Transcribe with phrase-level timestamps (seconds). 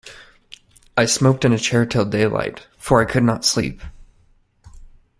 [0.97, 3.81] I smoked in a chair till daylight, for I could not sleep.